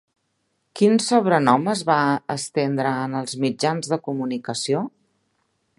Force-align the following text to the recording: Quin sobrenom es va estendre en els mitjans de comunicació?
Quin 0.79 0.95
sobrenom 1.07 1.67
es 1.73 1.83
va 1.89 1.99
estendre 2.37 2.95
en 3.03 3.13
els 3.21 3.37
mitjans 3.45 3.93
de 3.95 4.01
comunicació? 4.09 4.83